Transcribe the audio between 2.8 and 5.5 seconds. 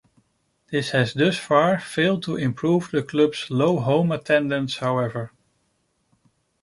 the club's low home attendance, however.